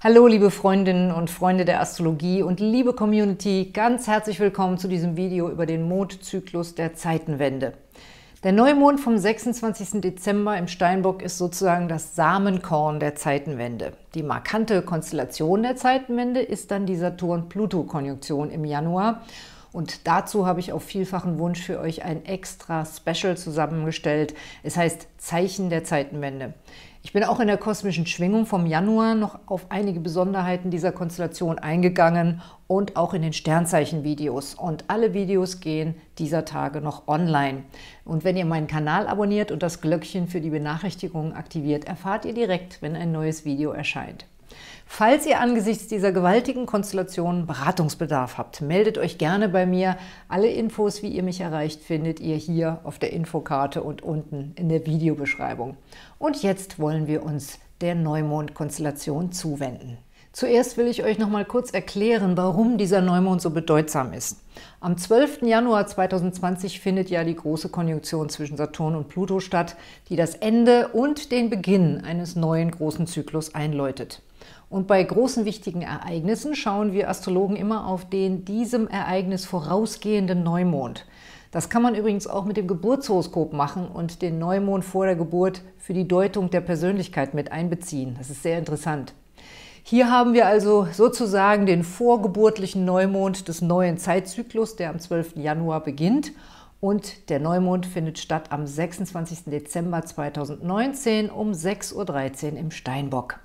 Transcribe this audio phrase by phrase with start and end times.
[0.00, 5.16] Hallo liebe Freundinnen und Freunde der Astrologie und liebe Community, ganz herzlich willkommen zu diesem
[5.16, 7.72] Video über den Mondzyklus der Zeitenwende.
[8.44, 10.00] Der Neumond vom 26.
[10.00, 13.92] Dezember im Steinbock ist sozusagen das Samenkorn der Zeitenwende.
[14.14, 19.22] Die markante Konstellation der Zeitenwende ist dann die Saturn-Pluto-Konjunktion im Januar
[19.72, 24.34] und dazu habe ich auf vielfachen Wunsch für euch ein extra Special zusammengestellt.
[24.62, 26.54] Es heißt Zeichen der Zeitenwende.
[27.02, 31.58] Ich bin auch in der kosmischen Schwingung vom Januar noch auf einige Besonderheiten dieser Konstellation
[31.58, 34.54] eingegangen und auch in den Sternzeichen-Videos.
[34.54, 37.62] Und alle Videos gehen dieser Tage noch online.
[38.04, 42.34] Und wenn ihr meinen Kanal abonniert und das Glöckchen für die Benachrichtigungen aktiviert, erfahrt ihr
[42.34, 44.26] direkt, wenn ein neues Video erscheint.
[44.86, 49.96] Falls ihr angesichts dieser gewaltigen Konstellation Beratungsbedarf habt, meldet euch gerne bei mir.
[50.28, 54.68] Alle Infos, wie ihr mich erreicht, findet ihr hier auf der Infokarte und unten in
[54.68, 55.76] der Videobeschreibung.
[56.18, 59.98] Und jetzt wollen wir uns der Neumond-Konstellation zuwenden.
[60.32, 64.40] Zuerst will ich euch noch mal kurz erklären, warum dieser Neumond so bedeutsam ist.
[64.80, 65.42] Am 12.
[65.42, 69.76] Januar 2020 findet ja die große Konjunktion zwischen Saturn und Pluto statt,
[70.08, 74.22] die das Ende und den Beginn eines neuen großen Zyklus einläutet.
[74.70, 81.06] Und bei großen wichtigen Ereignissen schauen wir Astrologen immer auf den diesem Ereignis vorausgehenden Neumond.
[81.50, 85.62] Das kann man übrigens auch mit dem Geburtshoroskop machen und den Neumond vor der Geburt
[85.78, 88.16] für die Deutung der Persönlichkeit mit einbeziehen.
[88.18, 89.14] Das ist sehr interessant.
[89.90, 95.36] Hier haben wir also sozusagen den vorgeburtlichen Neumond des neuen Zeitzyklus, der am 12.
[95.36, 96.32] Januar beginnt.
[96.78, 99.44] Und der Neumond findet statt am 26.
[99.46, 103.40] Dezember 2019 um 6.13 Uhr im Steinbock.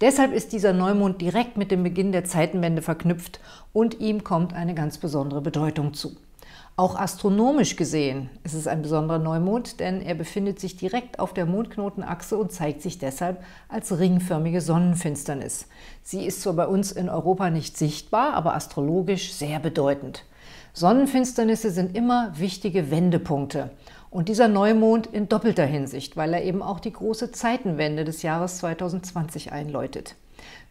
[0.00, 3.38] Deshalb ist dieser Neumond direkt mit dem Beginn der Zeitenwende verknüpft
[3.72, 6.16] und ihm kommt eine ganz besondere Bedeutung zu.
[6.76, 11.46] Auch astronomisch gesehen ist es ein besonderer Neumond, denn er befindet sich direkt auf der
[11.46, 15.68] Mondknotenachse und zeigt sich deshalb als ringförmige Sonnenfinsternis.
[16.02, 20.24] Sie ist zwar bei uns in Europa nicht sichtbar, aber astrologisch sehr bedeutend.
[20.72, 23.70] Sonnenfinsternisse sind immer wichtige Wendepunkte
[24.10, 28.58] und dieser Neumond in doppelter Hinsicht, weil er eben auch die große Zeitenwende des Jahres
[28.58, 30.16] 2020 einläutet.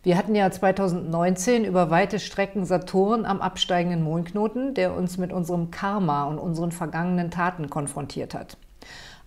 [0.04, 5.72] Wir hatten ja 2019 über weite Strecken Saturn am absteigenden Mondknoten, der uns mit unserem
[5.72, 8.58] Karma und unseren vergangenen Taten konfrontiert hat.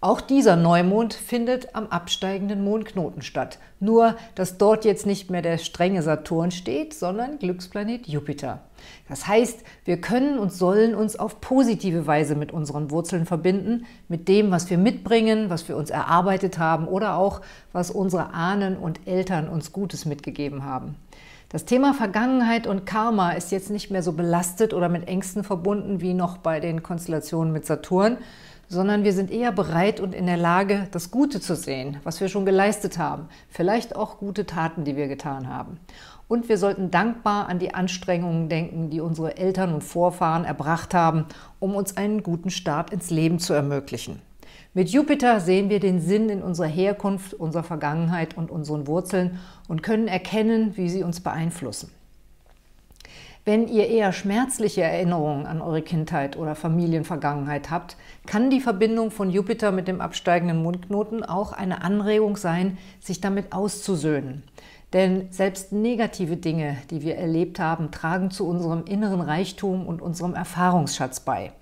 [0.06, 3.58] Auch dieser Neumond findet am absteigenden Mondknoten statt.
[3.80, 8.60] Nur, dass dort jetzt nicht mehr der strenge Saturn steht, sondern Glücksplanet Jupiter.
[9.08, 14.28] Das heißt, wir können und sollen uns auf positive Weise mit unseren Wurzeln verbinden, mit
[14.28, 17.40] dem, was wir mitbringen, was wir uns erarbeitet haben oder auch,
[17.72, 20.94] was unsere Ahnen und Eltern uns Gutes mitgegeben haben.
[21.48, 26.00] Das Thema Vergangenheit und Karma ist jetzt nicht mehr so belastet oder mit Ängsten verbunden
[26.00, 28.18] wie noch bei den Konstellationen mit Saturn,
[28.68, 32.28] sondern wir sind eher bereit und in der Lage, das Gute zu sehen, was wir
[32.28, 35.78] schon geleistet haben, vielleicht auch gute Taten, die wir getan haben.
[36.28, 41.26] Und wir sollten dankbar an die Anstrengungen denken, die unsere Eltern und Vorfahren erbracht haben,
[41.60, 44.20] um uns einen guten Start ins Leben zu ermöglichen.
[44.74, 49.38] Mit Jupiter sehen wir den Sinn in unserer Herkunft, unserer Vergangenheit und unseren Wurzeln
[49.68, 51.90] und können erkennen, wie sie uns beeinflussen.
[53.48, 57.96] Wenn ihr eher schmerzliche Erinnerungen an eure Kindheit oder Familienvergangenheit habt,
[58.26, 63.52] kann die Verbindung von Jupiter mit dem absteigenden Mundknoten auch eine Anregung sein, sich damit
[63.52, 64.42] auszusöhnen.
[64.92, 70.34] Denn selbst negative Dinge, die wir erlebt haben, tragen zu unserem inneren Reichtum und unserem
[70.34, 71.52] Erfahrungsschatz bei.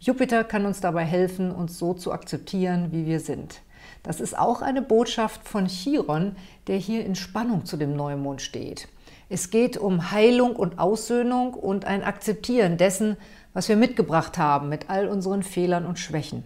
[0.00, 3.60] Jupiter kann uns dabei helfen, uns so zu akzeptieren, wie wir sind.
[4.02, 6.34] Das ist auch eine Botschaft von Chiron,
[6.66, 8.88] der hier in Spannung zu dem Neumond steht.
[9.28, 13.16] Es geht um Heilung und Aussöhnung und ein Akzeptieren dessen,
[13.54, 16.44] was wir mitgebracht haben, mit all unseren Fehlern und Schwächen.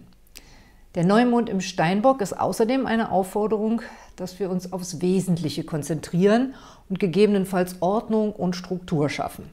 [0.95, 3.81] Der Neumond im Steinbock ist außerdem eine Aufforderung,
[4.15, 6.55] dass wir uns aufs Wesentliche konzentrieren
[6.89, 9.49] und gegebenenfalls Ordnung und Struktur schaffen.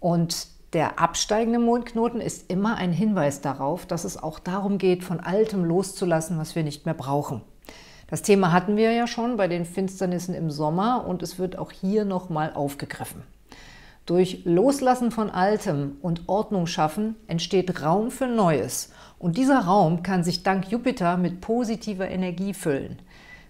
[0.00, 5.20] Und der absteigende Mondknoten ist immer ein Hinweis darauf, dass es auch darum geht, von
[5.20, 7.42] Altem loszulassen, was wir nicht mehr brauchen.
[8.10, 11.70] Das Thema hatten wir ja schon bei den Finsternissen im Sommer und es wird auch
[11.70, 13.22] hier nochmal aufgegriffen.
[14.04, 18.92] Durch Loslassen von Altem und Ordnung schaffen entsteht Raum für Neues.
[19.20, 22.98] Und dieser Raum kann sich dank Jupiter mit positiver Energie füllen.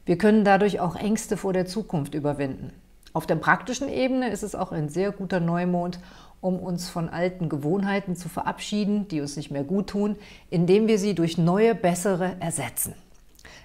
[0.04, 2.74] Wir können dadurch auch Ängste vor der Zukunft überwinden.
[3.14, 6.00] Auf der praktischen Ebene ist es auch ein sehr guter Neumond,
[6.42, 10.16] um uns von alten Gewohnheiten zu verabschieden, die uns nicht mehr gut tun,
[10.50, 12.94] indem wir sie durch neue, bessere ersetzen.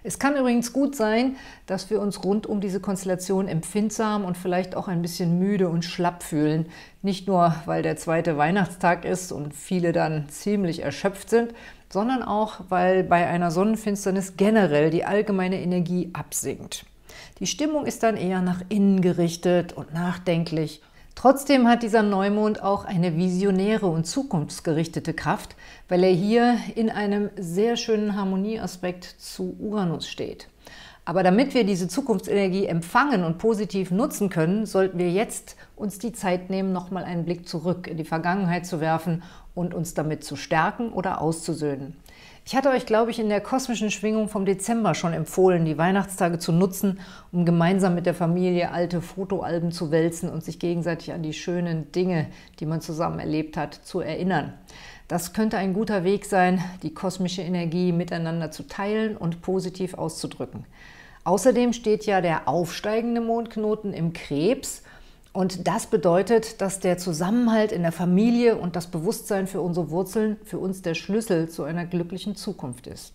[0.08, 1.36] Es kann übrigens gut sein,
[1.66, 5.84] dass wir uns rund um diese Konstellation empfindsam und vielleicht auch ein bisschen müde und
[5.84, 6.68] schlapp fühlen.
[7.02, 11.56] Nicht nur, weil der zweite Weihnachtstag ist und viele dann ziemlich erschöpft sind,
[11.90, 16.86] sondern auch, weil bei einer Sonnenfinsternis generell die allgemeine Energie absinkt.
[17.40, 20.84] Die Stimmung ist dann eher nach innen gerichtet und nachdenklich.
[21.16, 25.56] Trotzdem hat dieser Neumond auch eine visionäre und zukunftsgerichtete Kraft,
[25.88, 30.50] weil er hier in einem sehr schönen Harmonieaspekt zu Uranus steht.
[31.06, 36.14] Aber damit wir diese Zukunftsenergie empfangen und positiv nutzen können, sollten wir jetzt uns die
[36.14, 39.24] Zeit nehmen, nochmal einen Blick zurück in die Vergangenheit zu werfen
[39.54, 41.96] und uns damit zu stärken oder auszusöhnen.
[42.48, 46.38] Ich hatte euch, glaube ich, in der kosmischen Schwingung vom Dezember schon empfohlen, die Weihnachtstage
[46.38, 47.00] zu nutzen,
[47.32, 51.92] um gemeinsam mit der Familie alte Fotoalben zu wälzen und sich gegenseitig an die schönen
[51.92, 52.28] Dinge,
[52.60, 54.54] die man zusammen erlebt hat, zu erinnern.
[55.08, 60.66] Das könnte ein guter Weg sein, die kosmische Energie miteinander zu teilen und positiv auszudrücken.
[61.24, 64.84] Außerdem steht ja der aufsteigende Mondknoten im Krebs
[65.36, 70.38] und das bedeutet, dass der Zusammenhalt in der Familie und das Bewusstsein für unsere Wurzeln
[70.46, 73.12] für uns der Schlüssel zu einer glücklichen Zukunft ist.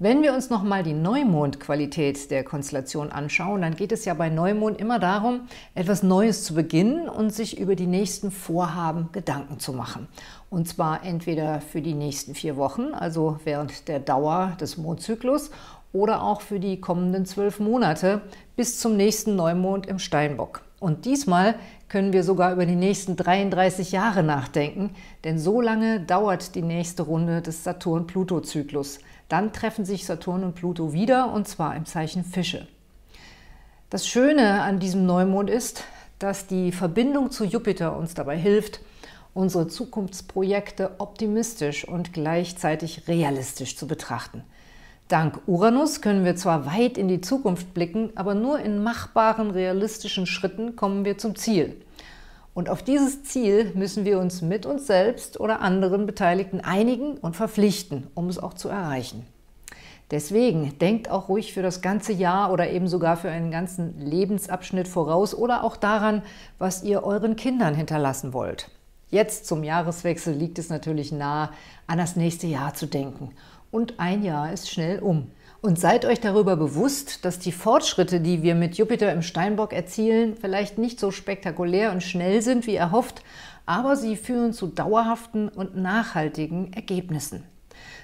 [0.00, 4.80] Wenn wir uns nochmal die Neumondqualität der Konstellation anschauen, dann geht es ja bei Neumond
[4.80, 5.42] immer darum,
[5.76, 10.08] etwas Neues zu beginnen und sich über die nächsten Vorhaben Gedanken zu machen.
[10.50, 15.50] Und zwar entweder für die nächsten vier Wochen, also während der Dauer des Mondzyklus,
[15.92, 18.20] oder auch für die kommenden zwölf Monate
[18.56, 20.65] bis zum nächsten Neumond im Steinbock.
[20.78, 21.54] Und diesmal
[21.88, 24.94] können wir sogar über die nächsten 33 Jahre nachdenken,
[25.24, 28.98] denn so lange dauert die nächste Runde des Saturn-Pluto-Zyklus.
[29.28, 32.68] Dann treffen sich Saturn und Pluto wieder, und zwar im Zeichen Fische.
[33.88, 35.84] Das Schöne an diesem Neumond ist,
[36.18, 38.80] dass die Verbindung zu Jupiter uns dabei hilft,
[39.32, 44.44] unsere Zukunftsprojekte optimistisch und gleichzeitig realistisch zu betrachten.
[45.08, 50.26] Dank Uranus können wir zwar weit in die Zukunft blicken, aber nur in machbaren, realistischen
[50.26, 51.80] Schritten kommen wir zum Ziel.
[52.54, 57.36] Und auf dieses Ziel müssen wir uns mit uns selbst oder anderen Beteiligten einigen und
[57.36, 59.24] verpflichten, um es auch zu erreichen.
[60.10, 64.88] Deswegen denkt auch ruhig für das ganze Jahr oder eben sogar für einen ganzen Lebensabschnitt
[64.88, 66.22] voraus oder auch daran,
[66.58, 68.70] was ihr euren Kindern hinterlassen wollt.
[69.08, 71.50] Jetzt zum Jahreswechsel liegt es natürlich nahe,
[71.86, 73.30] an das nächste Jahr zu denken.
[73.70, 75.30] Und ein Jahr ist schnell um.
[75.60, 80.36] Und seid euch darüber bewusst, dass die Fortschritte, die wir mit Jupiter im Steinbock erzielen,
[80.40, 83.22] vielleicht nicht so spektakulär und schnell sind wie erhofft,
[83.64, 87.42] aber sie führen zu dauerhaften und nachhaltigen Ergebnissen.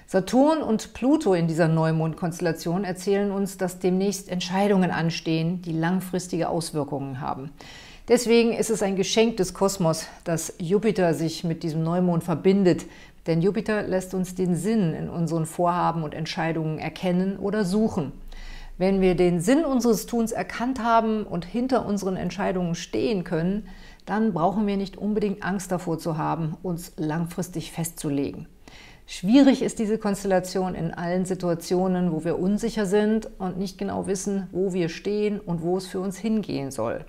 [0.07, 7.21] Saturn und Pluto in dieser Neumondkonstellation erzählen uns, dass demnächst Entscheidungen anstehen, die langfristige Auswirkungen
[7.21, 7.51] haben.
[8.09, 12.85] Deswegen ist es ein Geschenk des Kosmos, dass Jupiter sich mit diesem Neumond verbindet,
[13.27, 18.11] denn Jupiter lässt uns den Sinn in unseren Vorhaben und Entscheidungen erkennen oder suchen.
[18.77, 23.67] Wenn wir den Sinn unseres Tuns erkannt haben und hinter unseren Entscheidungen stehen können,
[24.05, 28.47] dann brauchen wir nicht unbedingt Angst davor zu haben, uns langfristig festzulegen.
[29.05, 34.47] Schwierig ist diese Konstellation in allen Situationen, wo wir unsicher sind und nicht genau wissen,
[34.51, 37.05] wo wir stehen und wo es für uns hingehen soll.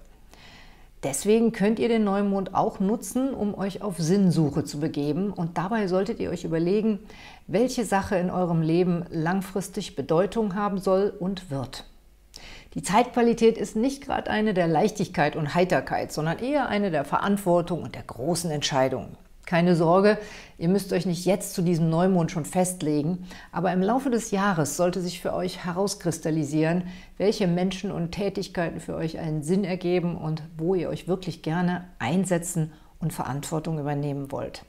[1.05, 5.31] Deswegen könnt ihr den Neumond auch nutzen, um euch auf Sinnsuche zu begeben.
[5.31, 6.99] Und dabei solltet ihr euch überlegen,
[7.47, 11.85] welche Sache in eurem Leben langfristig Bedeutung haben soll und wird.
[12.73, 17.83] Die Zeitqualität ist nicht gerade eine der Leichtigkeit und Heiterkeit, sondern eher eine der Verantwortung
[17.83, 19.17] und der großen Entscheidungen.
[19.47, 20.19] Keine Sorge,
[20.57, 24.77] ihr müsst euch nicht jetzt zu diesem Neumond schon festlegen, aber im Laufe des Jahres
[24.77, 26.85] sollte sich für euch herauskristallisieren,
[27.19, 31.85] welche Menschen und Tätigkeiten für euch einen Sinn ergeben und wo ihr euch wirklich gerne
[31.99, 34.65] einsetzen und Verantwortung übernehmen wollt.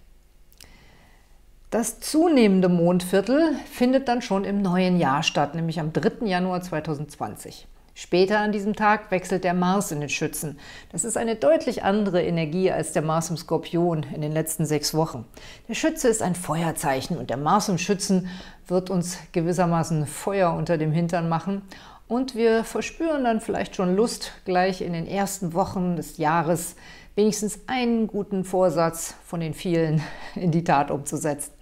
[1.70, 6.26] Das zunehmende Mondviertel findet dann schon im neuen Jahr statt, nämlich am 3.
[6.26, 7.68] Januar 2020.
[7.98, 10.60] Später an diesem Tag wechselt der Mars in den Schützen.
[10.92, 14.94] Das ist eine deutlich andere Energie als der Mars im Skorpion in den letzten sechs
[14.94, 15.26] Wochen.
[15.70, 18.28] Der Schütze ist ein Feuerzeichen und der Mars im Schützen
[18.68, 21.62] wird uns gewissermaßen Feuer unter dem Hintern machen
[22.10, 26.76] und wir verspüren dann vielleicht schon Lust, gleich in den ersten Wochen des Jahres
[27.16, 30.04] wenigstens einen guten Vorsatz von den vielen
[30.36, 31.55] in die Tat umzusetzen.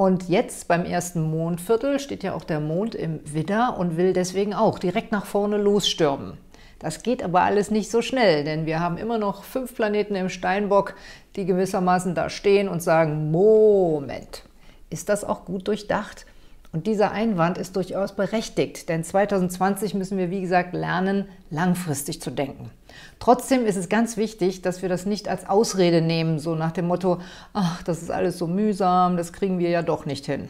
[0.00, 4.54] Und jetzt beim ersten Mondviertel steht ja auch der Mond im Widder und will deswegen
[4.54, 6.38] auch direkt nach vorne losstürmen.
[6.78, 10.30] Das geht aber alles nicht so schnell, denn wir haben immer noch fünf Planeten im
[10.30, 10.94] Steinbock,
[11.36, 14.44] die gewissermaßen da stehen und sagen, Moment,
[14.88, 16.24] ist das auch gut durchdacht?
[16.72, 22.30] Und dieser Einwand ist durchaus berechtigt, denn 2020 müssen wir, wie gesagt, lernen, langfristig zu
[22.30, 22.70] denken.
[23.18, 26.86] Trotzdem ist es ganz wichtig, dass wir das nicht als Ausrede nehmen, so nach dem
[26.86, 27.20] Motto,
[27.52, 30.48] ach, das ist alles so mühsam, das kriegen wir ja doch nicht hin.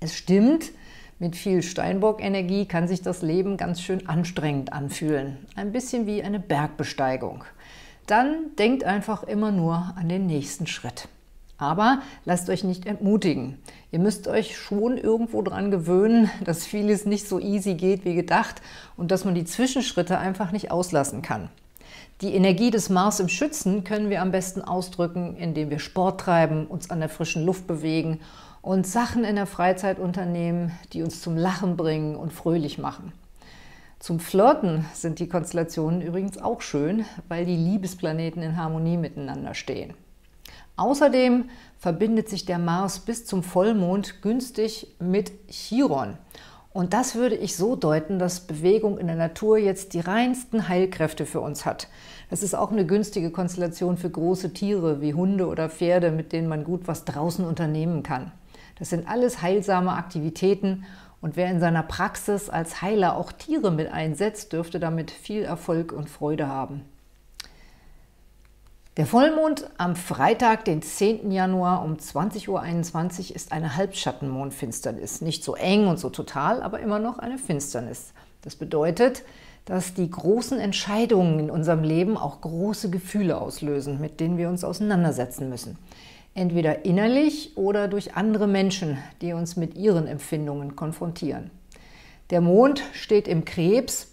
[0.00, 0.72] Es stimmt,
[1.18, 5.38] mit viel Steinbock-Energie kann sich das Leben ganz schön anstrengend anfühlen.
[5.54, 7.44] Ein bisschen wie eine Bergbesteigung.
[8.06, 11.08] Dann denkt einfach immer nur an den nächsten Schritt.
[11.62, 13.56] Aber lasst euch nicht entmutigen.
[13.92, 18.60] Ihr müsst euch schon irgendwo daran gewöhnen, dass vieles nicht so easy geht wie gedacht
[18.96, 21.50] und dass man die Zwischenschritte einfach nicht auslassen kann.
[22.20, 26.66] Die Energie des Mars im Schützen können wir am besten ausdrücken, indem wir Sport treiben,
[26.66, 28.18] uns an der frischen Luft bewegen
[28.60, 33.12] und Sachen in der Freizeit unternehmen, die uns zum Lachen bringen und fröhlich machen.
[34.00, 39.94] Zum Flirten sind die Konstellationen übrigens auch schön, weil die Liebesplaneten in Harmonie miteinander stehen.
[40.76, 46.16] Außerdem verbindet sich der Mars bis zum Vollmond günstig mit Chiron.
[46.72, 51.26] Und das würde ich so deuten, dass Bewegung in der Natur jetzt die reinsten Heilkräfte
[51.26, 51.88] für uns hat.
[52.30, 56.48] Das ist auch eine günstige Konstellation für große Tiere wie Hunde oder Pferde, mit denen
[56.48, 58.32] man gut was draußen unternehmen kann.
[58.78, 60.84] Das sind alles heilsame Aktivitäten
[61.20, 65.92] und wer in seiner Praxis als Heiler auch Tiere mit einsetzt, dürfte damit viel Erfolg
[65.92, 66.82] und Freude haben.
[68.98, 71.30] Der Vollmond am Freitag, den 10.
[71.30, 75.22] Januar um 20.21 Uhr ist eine Halbschattenmondfinsternis.
[75.22, 78.12] Nicht so eng und so total, aber immer noch eine Finsternis.
[78.42, 79.22] Das bedeutet,
[79.64, 84.62] dass die großen Entscheidungen in unserem Leben auch große Gefühle auslösen, mit denen wir uns
[84.62, 85.78] auseinandersetzen müssen.
[86.34, 91.50] Entweder innerlich oder durch andere Menschen, die uns mit ihren Empfindungen konfrontieren.
[92.28, 94.11] Der Mond steht im Krebs,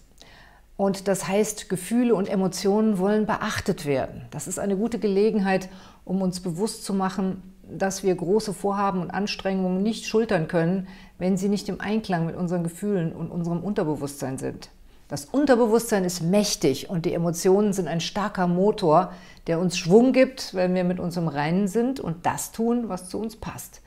[0.79, 4.21] und das heißt, Gefühle und Emotionen wollen beachtet werden.
[4.31, 5.67] Das ist eine gute Gelegenheit,
[6.05, 11.35] um uns bewusst zu machen, dass wir große Vorhaben und Anstrengungen nicht schultern können, wenn
[11.35, 14.69] sie nicht im Einklang mit unseren Gefühlen und unserem Unterbewusstsein sind.
[15.09, 19.11] Das Unterbewusstsein ist mächtig und die Emotionen sind ein starker Motor,
[19.47, 23.09] der uns Schwung gibt, wenn wir mit uns im Reinen sind und das tun, was
[23.09, 23.81] zu uns passt.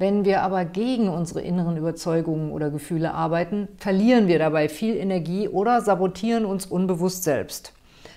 [0.00, 5.48] Wenn wir aber gegen unsere inneren Überzeugungen oder Gefühle arbeiten, verlieren wir dabei viel Energie
[5.48, 7.72] oder sabotieren uns unbewusst selbst.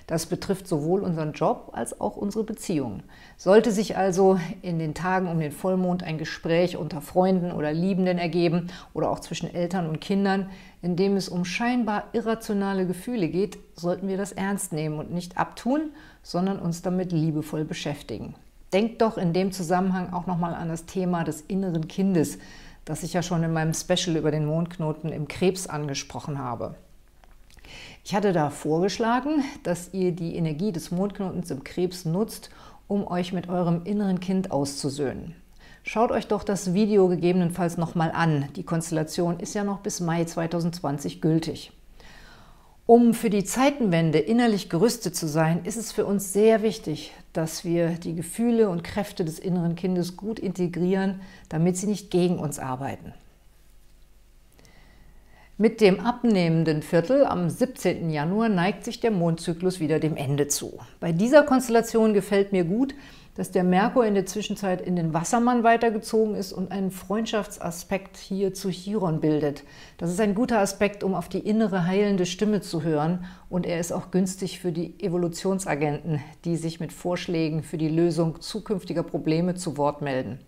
[0.06, 3.02] Das betrifft sowohl unseren Job als auch unsere Beziehungen.
[3.36, 8.20] Sollte sich also in den Tagen um den Vollmond ein Gespräch unter Freunden oder Liebenden
[8.20, 10.52] ergeben oder auch zwischen Eltern und Kindern,
[10.84, 15.40] in dem es um scheinbar irrationale Gefühle geht, sollten wir das ernst nehmen und nicht
[15.40, 15.90] abtun,
[16.22, 18.36] sondern uns damit liebevoll beschäftigen.
[18.74, 22.38] Denkt doch in dem Zusammenhang auch nochmal an das Thema des inneren Kindes,
[22.86, 26.76] das ich ja schon in meinem Special über den Mondknoten im Krebs angesprochen habe.
[28.04, 32.50] Ich hatte da vorgeschlagen, dass ihr die Energie des Mondknotens im Krebs nutzt,
[32.88, 35.36] um euch mit eurem inneren Kind auszusöhnen.
[35.84, 38.50] Schaut euch doch das Video gegebenenfalls nochmal an.
[38.56, 41.72] Die Konstellation ist ja noch bis Mai 2020 gültig.
[42.92, 47.64] Um für die Zeitenwende innerlich gerüstet zu sein, ist es für uns sehr wichtig, dass
[47.64, 52.60] wir die Gefühle und Kräfte des inneren Kindes gut integrieren, damit sie nicht gegen uns
[52.60, 53.14] arbeiten.
[55.58, 58.10] Mit dem abnehmenden Viertel am 17.
[58.10, 60.78] Januar neigt sich der Mondzyklus wieder dem Ende zu.
[61.00, 62.94] Bei dieser Konstellation gefällt mir gut,
[63.36, 68.54] dass der Merkur in der Zwischenzeit in den Wassermann weitergezogen ist und einen Freundschaftsaspekt hier
[68.54, 69.64] zu Chiron bildet.
[69.98, 73.80] Das ist ein guter Aspekt, um auf die innere heilende Stimme zu hören und er
[73.80, 79.56] ist auch günstig für die Evolutionsagenten, die sich mit Vorschlägen für die Lösung zukünftiger Probleme
[79.56, 80.40] zu Wort melden.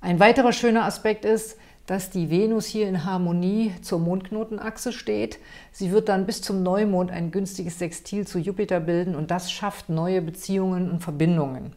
[0.00, 5.38] Ein weiterer schöner Aspekt ist, dass die Venus hier in Harmonie zur Mondknotenachse steht.
[5.72, 9.88] Sie wird dann bis zum Neumond ein günstiges Sextil zu Jupiter bilden und das schafft
[9.88, 11.74] neue Beziehungen und Verbindungen.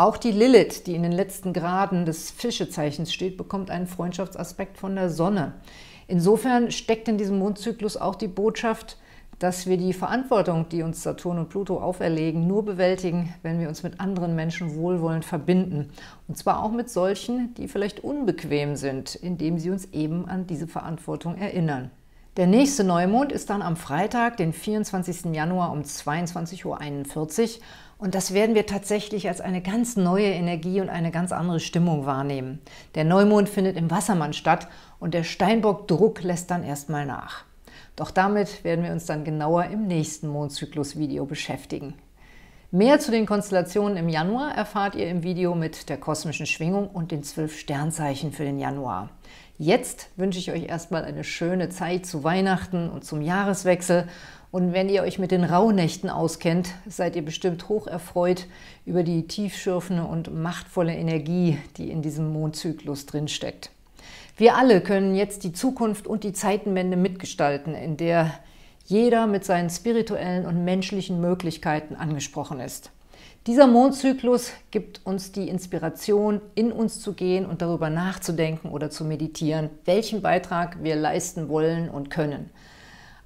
[0.00, 4.94] Auch die Lilith, die in den letzten Graden des Fischezeichens steht, bekommt einen Freundschaftsaspekt von
[4.94, 5.52] der Sonne.
[6.08, 8.96] Insofern steckt in diesem Mondzyklus auch die Botschaft,
[9.40, 13.82] dass wir die Verantwortung, die uns Saturn und Pluto auferlegen, nur bewältigen, wenn wir uns
[13.82, 15.90] mit anderen Menschen wohlwollend verbinden.
[16.28, 20.66] Und zwar auch mit solchen, die vielleicht unbequem sind, indem sie uns eben an diese
[20.66, 21.90] Verantwortung erinnern.
[22.38, 25.34] Der nächste Neumond ist dann am Freitag, den 24.
[25.34, 27.64] Januar um 22.41 Uhr
[28.00, 32.06] und das werden wir tatsächlich als eine ganz neue Energie und eine ganz andere Stimmung
[32.06, 32.58] wahrnehmen.
[32.94, 37.44] Der Neumond findet im Wassermann statt und der Steinbock-Druck lässt dann erstmal nach.
[37.96, 41.94] Doch damit werden wir uns dann genauer im nächsten Mondzyklus-Video beschäftigen.
[42.72, 47.10] Mehr zu den Konstellationen im Januar erfahrt ihr im Video mit der kosmischen Schwingung und
[47.10, 49.10] den zwölf Sternzeichen für den Januar.
[49.58, 54.06] Jetzt wünsche ich euch erstmal eine schöne Zeit zu Weihnachten und zum Jahreswechsel
[54.52, 58.46] und wenn ihr euch mit den Rauhnächten auskennt, seid ihr bestimmt hoch erfreut
[58.84, 63.70] über die tiefschürfende und machtvolle Energie, die in diesem Mondzyklus drinsteckt.
[64.36, 68.32] Wir alle können jetzt die Zukunft und die Zeitenwende mitgestalten, in der
[68.86, 72.90] jeder mit seinen spirituellen und menschlichen Möglichkeiten angesprochen ist.
[73.46, 79.04] Dieser Mondzyklus gibt uns die Inspiration, in uns zu gehen und darüber nachzudenken oder zu
[79.04, 82.50] meditieren, welchen Beitrag wir leisten wollen und können.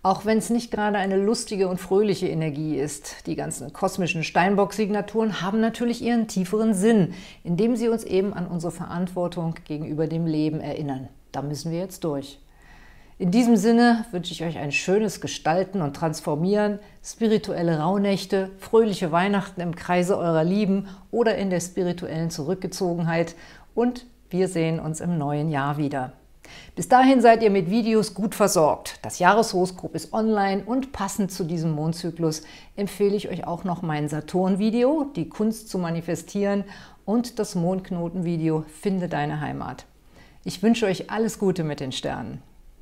[0.05, 3.27] Auch wenn es nicht gerade eine lustige und fröhliche Energie ist.
[3.27, 8.71] Die ganzen kosmischen Steinbock-Signaturen haben natürlich ihren tieferen Sinn, indem sie uns eben an unsere
[8.71, 11.09] Verantwortung gegenüber dem Leben erinnern.
[11.33, 12.39] Da müssen wir jetzt durch.
[13.17, 19.63] In diesem Sinne wünsche ich euch ein schönes Gestalten und Transformieren, spirituelle Rauhnächte, fröhliche Weihnachten
[19.63, 23.37] im Kreise eurer Lieben oder in der spirituellen Zurückgezogenheit
[23.75, 26.13] und wir sehen uns im neuen Jahr wieder.
[26.77, 28.99] Bis dahin seid ihr mit Videos gut versorgt.
[29.03, 32.43] Das Jahreshoroskop ist online und passend zu diesem Mondzyklus
[32.77, 36.65] empfehle ich euch auch noch mein Saturn-Video, die Kunst zu manifestieren
[37.05, 39.87] und das Mondknoten-Video Finde deine Heimat.
[40.45, 42.43] Ich wünsche euch alles Gute mit den Sternen.